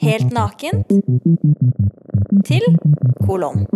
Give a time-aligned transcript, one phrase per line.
[0.00, 0.86] Helt nakent
[2.44, 2.62] til
[3.26, 3.66] kolon.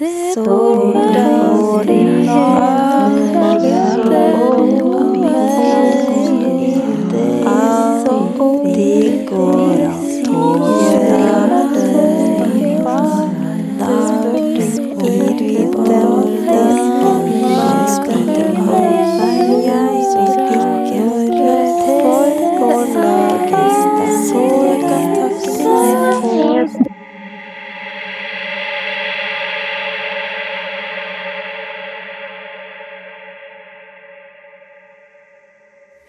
[0.00, 0.69] Det står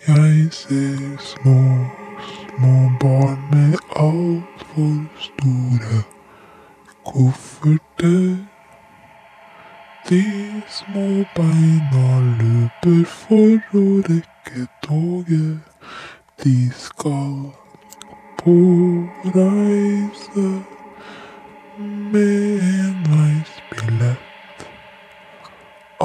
[0.08, 1.86] Jeg ser små,
[2.20, 6.04] små barn med altfor store
[7.06, 8.38] kofferter.
[10.10, 10.24] De
[10.68, 12.08] små beina
[12.40, 15.60] løper for å rekke toget.
[16.44, 17.38] De skal
[18.42, 18.58] på
[19.38, 20.50] reise
[21.78, 24.31] med enveisbillett.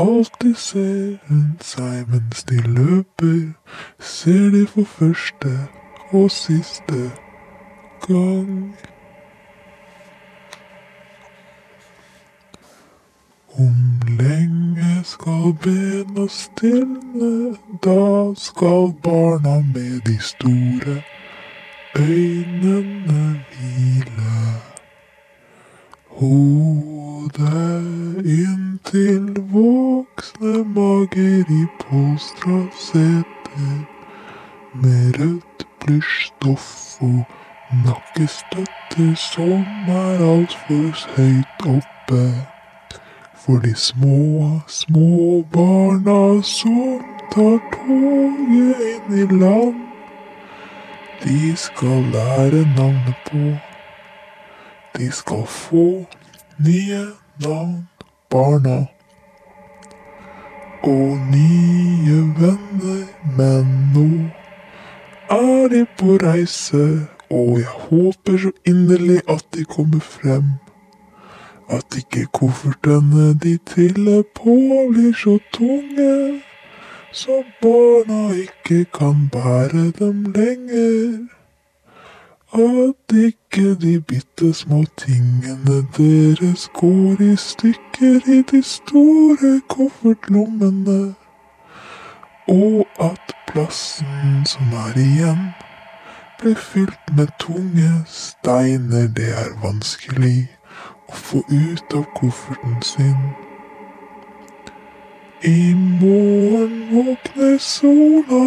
[0.06, 3.40] Alltid ser hun seg mens de løper,
[3.98, 5.50] ser de for første
[6.12, 7.00] og siste
[8.06, 8.77] gang.
[13.58, 13.80] Om
[14.20, 17.56] lenge skal bena stilne,
[17.88, 21.02] da skal barna med de store
[21.98, 24.39] øynene hvile.
[26.20, 27.86] Hodet
[28.95, 33.86] inntil voksne mager i polstra seter
[34.74, 37.25] med rødt plysjstoff og
[37.85, 42.23] nakkestøtter som er altfor høyt oppe.
[43.35, 47.02] For de små, små barna som
[47.33, 49.83] tar toget inn i land,
[51.25, 53.57] de skal lære navnet på
[54.98, 56.07] de skal få
[56.58, 57.07] nye
[57.42, 57.89] navn,
[58.31, 58.87] barna.
[60.83, 63.05] Og nye venner,
[63.39, 64.09] men nå
[65.31, 70.45] er de på reise, og jeg håper så inderlig at de kommer frem.
[71.70, 74.58] At ikke koffertene de triller på
[74.93, 76.43] blir så tunge,
[77.13, 81.36] så barna ikke kan bære dem lenger.
[82.58, 91.14] At ikke de bitte små tingene deres går i stykker i de store koffertlommene.
[92.48, 95.42] Og at plassen som er igjen,
[96.40, 100.48] blir fylt med tunge steiner det er vanskelig
[101.08, 103.20] å få ut av kofferten sin.
[105.45, 108.45] I morgen våkner sola,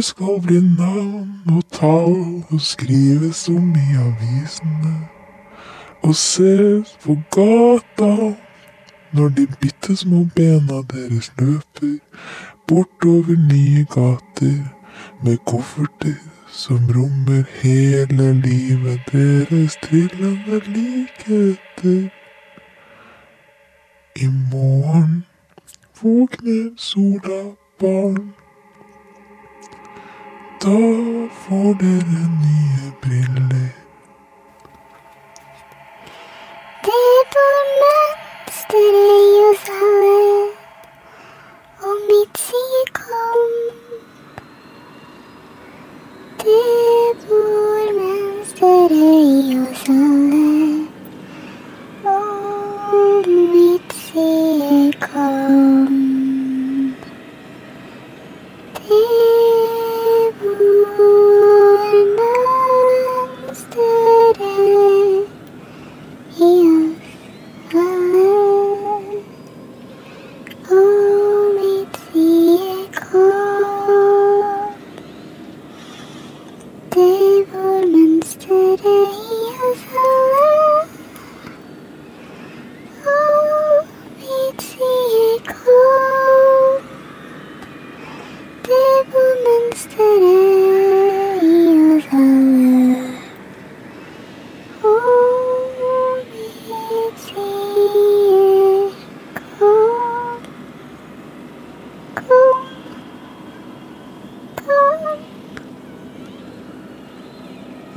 [0.00, 5.08] Skal bli navn og tall og skrives om i avisene.
[6.02, 8.34] Og ses på gata
[9.12, 11.98] når de bitte små bena deres løper
[12.68, 14.58] bortover nye gater
[15.24, 16.14] med kofferter
[16.46, 22.10] som rommer hele livet deres trillende like etter.
[24.16, 25.24] I morgen
[26.02, 27.40] våkner sola,
[27.80, 28.47] barn.
[30.62, 30.70] Da
[31.42, 33.68] får dere nye briller.
[36.86, 40.32] Det bor mønster i oss alle,
[41.86, 43.46] og mitt sier kom.
[46.42, 46.58] Det
[47.28, 50.37] bor mønster i oss alle,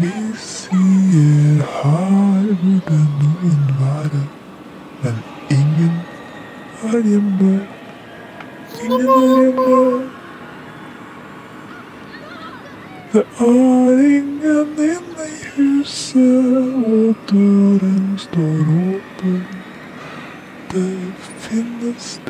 [0.00, 4.22] Vi sier her burde noen være,
[5.02, 5.16] men
[5.52, 5.92] ingen
[6.88, 7.68] er hjemme.
[8.80, 10.08] Ingen er hjemme.
[13.12, 19.44] Det er ingen inne i huset, og døren står åpen.
[20.72, 22.20] Det finnes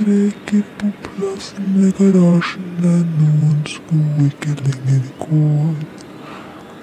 [0.52, 5.74] streker på plassen ved garasjen der noen sko ikke lenger går.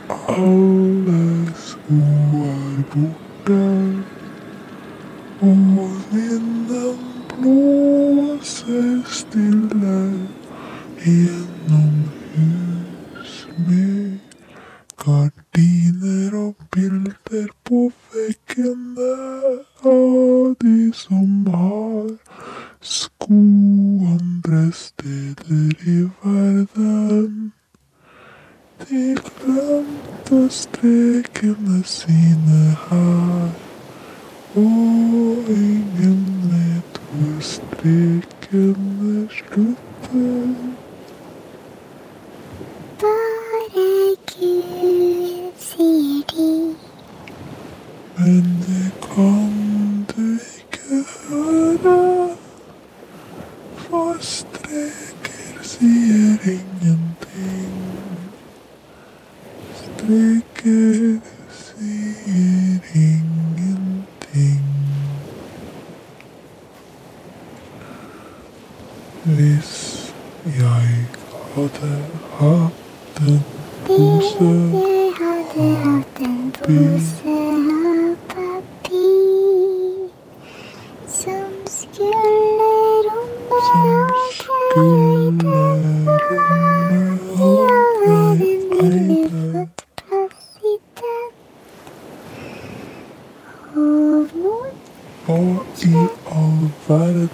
[0.09, 1.99] Alle sko
[2.45, 3.61] er borte,
[5.41, 6.97] og vinden
[7.29, 9.99] blåser stille
[11.03, 11.93] gjennom
[12.33, 14.17] hus med
[15.05, 19.13] gardiner og bilder på veggene
[19.85, 21.88] av de som har
[34.55, 39.43] Ой, милая, твой стрекет наш.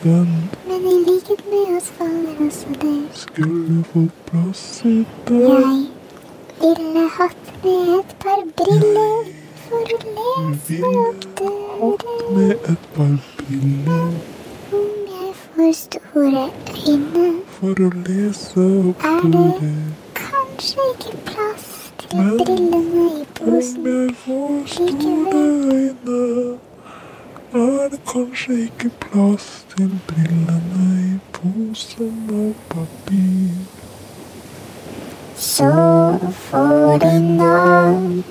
[0.06, 2.98] Verden men i likhet med oss faller også det.
[3.13, 5.88] skulle fått plass i den?
[6.62, 9.18] Jeg ville hatt med et par briller
[9.66, 12.38] for å lese opp dere.
[12.38, 14.07] med et par briller
[14.78, 16.46] Om jeg får store
[16.88, 17.28] øyne,
[17.58, 21.68] for å lese opp Er det- kanskje ikke plass
[21.98, 22.10] til
[22.40, 23.86] brillene i posen?
[23.86, 25.44] Om jeg får store
[25.74, 26.58] øyne,
[27.56, 33.54] er det kanskje ikke plass til brillene i posen av papir.
[35.36, 35.69] Så
[36.31, 38.24] får de navn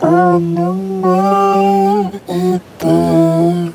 [0.00, 3.72] og nummer i det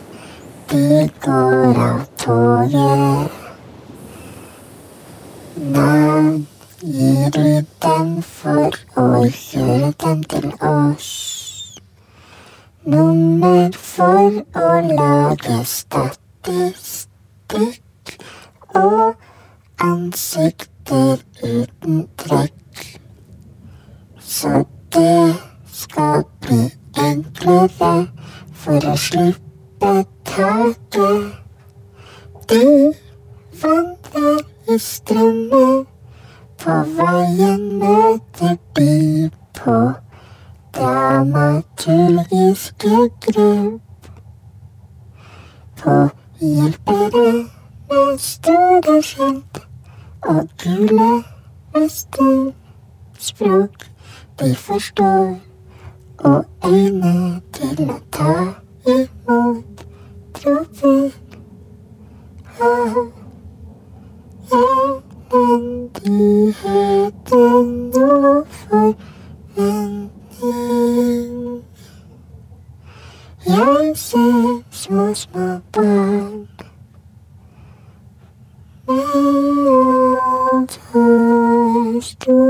[0.71, 3.31] de går av toget.
[5.55, 6.47] Navn
[6.81, 11.36] gir vi dem for å kjøre dem til oss.
[12.87, 17.03] Nummer for å lage statistikk
[18.79, 19.17] og
[19.83, 22.79] ansikter uten trekk.
[24.23, 24.63] Så
[24.95, 25.35] det
[25.81, 26.61] skal bli
[27.09, 27.91] enklere
[28.63, 29.93] for å slippe
[30.31, 31.27] taket.
[32.47, 32.95] Det
[33.65, 34.39] vandrer
[34.71, 35.83] i strømmen,
[36.63, 39.77] på veien ned til på
[40.77, 43.81] dramaturgiske grep.
[45.77, 47.45] På hjelpere
[47.89, 49.67] med store skilt
[50.21, 51.23] og gule
[51.73, 52.51] vester.
[53.19, 53.91] Språk
[54.39, 55.35] de forstår,
[56.17, 58.53] og øyne til å ta
[58.85, 59.85] imot
[60.37, 61.11] tropper.
[62.61, 62.93] Ah,
[65.31, 70.16] Elendigheten og forventning.
[73.45, 76.47] Jeg ser små, små barn
[80.93, 82.46] med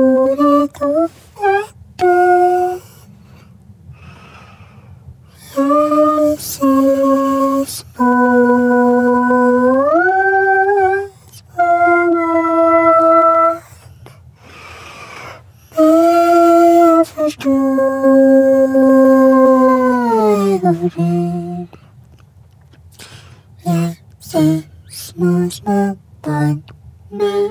[24.89, 26.63] ser små, små barn
[27.12, 27.50] med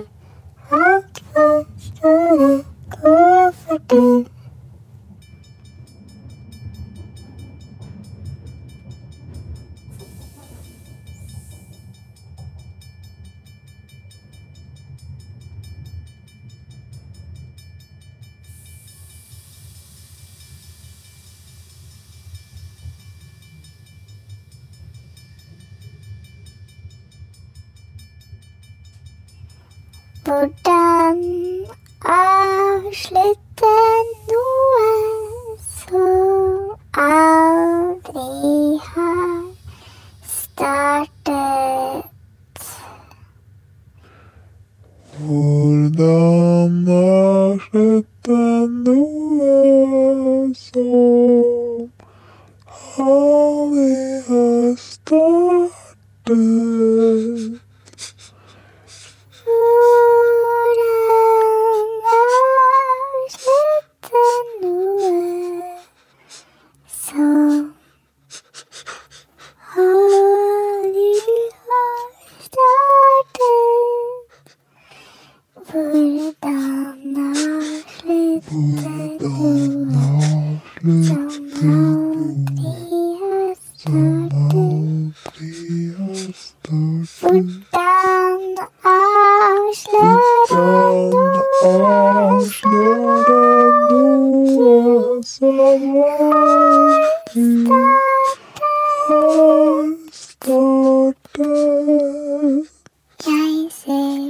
[0.70, 4.35] altfor store kofferter.
[30.26, 31.18] Hvordan
[32.02, 33.74] avslutte
[34.30, 34.86] noe
[35.62, 36.72] som
[37.04, 38.24] aldri
[38.88, 39.44] har
[40.32, 42.02] startet?
[45.14, 48.42] Hvordan avslutte
[48.82, 49.54] noe
[50.66, 51.05] som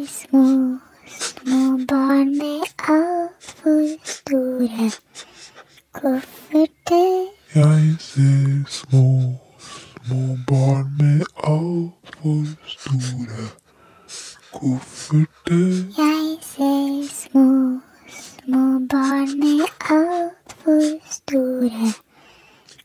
[0.06, 4.90] ser små, små barn med altfor store
[5.92, 7.26] kofferter.
[7.54, 13.48] Jeg ser små, små barn med altfor store
[14.52, 15.72] kofferter.
[15.98, 21.92] Jeg ser små, små barn med altfor store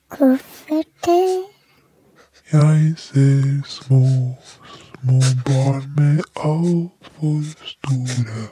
[0.10, 1.44] kofferter.
[2.52, 4.36] Jeg ser små,
[5.02, 8.48] små barn med altfor store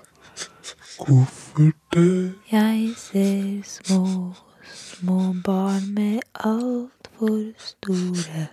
[1.00, 2.32] kofferter.
[2.52, 4.34] Jeg ser små,
[4.74, 8.48] små barn med altfor store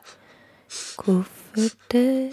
[0.97, 2.33] kofferter.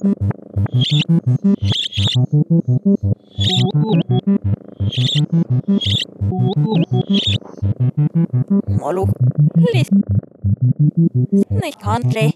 [8.81, 9.07] Hallo.
[9.73, 9.89] Litt
[11.59, 12.33] snikhandlig.